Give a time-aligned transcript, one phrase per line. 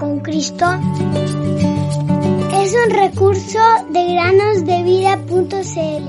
[0.00, 0.64] con Cristo
[2.54, 3.58] es un recurso
[3.90, 6.08] de granosdevida.cl.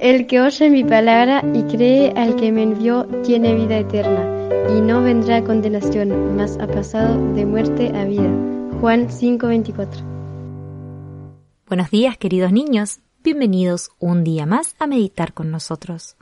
[0.00, 4.24] El que oye mi palabra y cree al que me envió tiene vida eterna
[4.74, 8.30] y no vendrá condenación, mas ha pasado de muerte a vida.
[8.80, 10.02] Juan 5:24.
[11.68, 13.00] Buenos días, queridos niños.
[13.26, 16.14] Bienvenidos un día más a meditar con nosotros.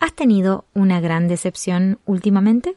[0.00, 2.74] ¿Has tenido una gran decepción últimamente?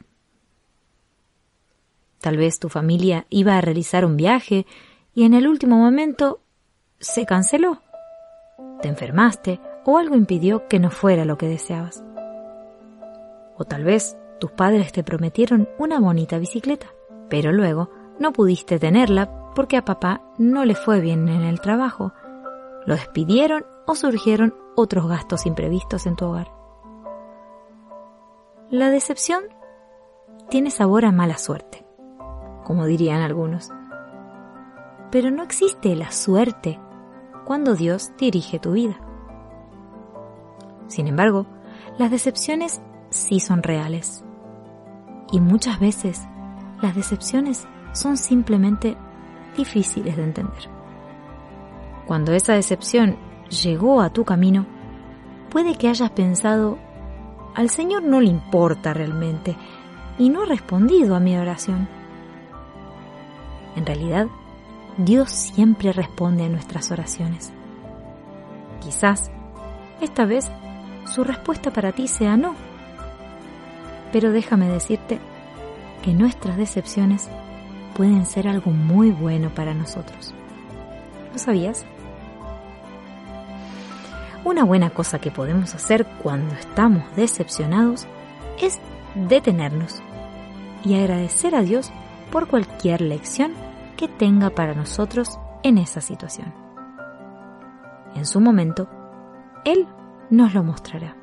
[2.20, 4.66] Tal vez tu familia iba a realizar un viaje
[5.14, 6.42] y en el último momento
[7.00, 7.80] se canceló.
[8.82, 12.04] Te enfermaste o algo impidió que no fuera lo que deseabas.
[13.56, 16.88] O tal vez tus padres te prometieron una bonita bicicleta,
[17.30, 17.88] pero luego
[18.20, 22.12] no pudiste tenerla porque a papá no le fue bien en el trabajo,
[22.86, 26.52] lo despidieron o surgieron otros gastos imprevistos en tu hogar.
[28.70, 29.44] La decepción
[30.48, 31.84] tiene sabor a mala suerte,
[32.64, 33.70] como dirían algunos.
[35.10, 36.80] Pero no existe la suerte
[37.44, 38.96] cuando Dios dirige tu vida.
[40.86, 41.46] Sin embargo,
[41.98, 44.24] las decepciones sí son reales.
[45.30, 46.26] Y muchas veces
[46.80, 48.96] las decepciones son simplemente
[49.56, 50.68] difíciles de entender.
[52.06, 53.16] Cuando esa decepción
[53.48, 54.66] llegó a tu camino,
[55.50, 56.78] puede que hayas pensado,
[57.54, 59.56] al Señor no le importa realmente
[60.18, 61.88] y no ha respondido a mi oración.
[63.76, 64.26] En realidad,
[64.98, 67.52] Dios siempre responde a nuestras oraciones.
[68.80, 69.30] Quizás
[70.00, 70.50] esta vez
[71.04, 72.54] su respuesta para ti sea no.
[74.12, 75.18] Pero déjame decirte
[76.02, 77.28] que nuestras decepciones
[77.94, 80.34] pueden ser algo muy bueno para nosotros.
[81.32, 81.84] ¿Lo sabías?
[84.44, 88.06] Una buena cosa que podemos hacer cuando estamos decepcionados
[88.60, 88.80] es
[89.14, 90.02] detenernos
[90.84, 91.92] y agradecer a Dios
[92.30, 93.52] por cualquier lección
[93.96, 96.52] que tenga para nosotros en esa situación.
[98.14, 98.88] En su momento,
[99.64, 99.86] Él
[100.28, 101.16] nos lo mostrará.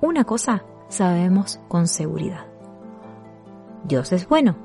[0.00, 2.53] Una cosa sabemos con seguridad.
[3.84, 4.56] Dios es bueno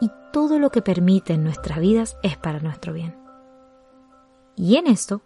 [0.00, 3.16] y todo lo que permite en nuestras vidas es para nuestro bien.
[4.54, 5.22] Y en esto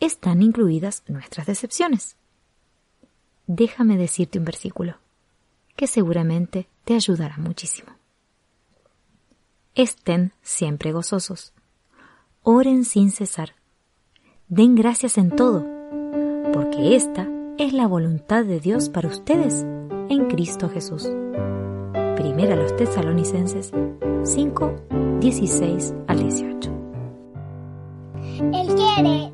[0.00, 2.16] están incluidas nuestras decepciones.
[3.46, 4.96] Déjame decirte un versículo
[5.76, 7.92] que seguramente te ayudará muchísimo.
[9.74, 11.52] Estén siempre gozosos.
[12.42, 13.54] Oren sin cesar.
[14.48, 15.64] Den gracias en todo,
[16.52, 17.28] porque esta
[17.58, 19.62] es la voluntad de Dios para ustedes
[20.08, 21.08] en Cristo Jesús.
[22.22, 23.72] Primera a los tesalonicenses
[24.22, 24.74] 5,
[25.18, 26.70] 16 al 18.
[28.54, 29.31] Él quiere,